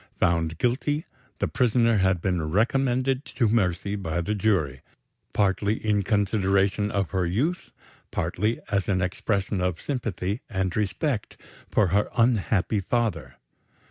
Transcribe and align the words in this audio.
Found 0.19 0.57
guilty, 0.57 1.05
the 1.37 1.47
prisoner 1.47 1.97
had 1.99 2.21
been 2.21 2.49
recommended 2.49 3.23
to 3.37 3.47
mercy 3.47 3.95
by 3.95 4.19
the 4.21 4.33
jury 4.33 4.81
partly 5.31 5.75
in 5.75 6.01
consideration 6.01 6.89
of 6.89 7.11
her 7.11 7.27
youth; 7.27 7.69
partly 8.09 8.57
as 8.71 8.89
an 8.89 8.99
expression 9.03 9.61
of 9.61 9.79
sympathy 9.79 10.41
and 10.49 10.75
respect 10.75 11.37
for 11.69 11.89
her 11.89 12.09
unhappy 12.17 12.79
father. 12.79 13.35